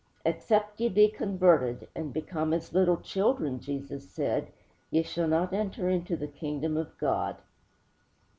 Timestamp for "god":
6.97-7.35